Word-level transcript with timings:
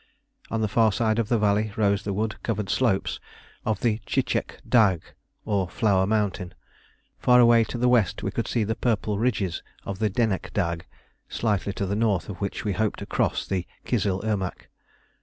On 0.49 0.61
the 0.61 0.67
far 0.67 0.91
side 0.91 1.19
of 1.19 1.29
the 1.29 1.37
valley 1.37 1.71
rose 1.75 2.01
the 2.01 2.11
wood 2.11 2.41
covered 2.41 2.71
slopes 2.71 3.19
of 3.63 3.81
the 3.81 3.99
Tchitchek 4.07 4.57
Dagh, 4.67 5.03
or 5.45 5.69
Flower 5.69 6.07
Mountain. 6.07 6.55
Far 7.19 7.39
away 7.39 7.63
to 7.65 7.77
the 7.77 7.87
west 7.87 8.23
we 8.23 8.31
could 8.31 8.47
see 8.47 8.63
the 8.63 8.73
purple 8.73 9.19
ridges 9.19 9.61
of 9.85 9.99
the 9.99 10.09
Denek 10.09 10.53
Dagh, 10.53 10.85
slightly 11.29 11.71
to 11.73 11.85
the 11.85 11.95
north 11.95 12.29
of 12.29 12.41
which 12.41 12.65
we 12.65 12.73
hoped 12.73 12.97
to 12.97 13.05
cross 13.05 13.45
the 13.45 13.67
Kizil 13.85 14.23
Irmak. 14.23 14.69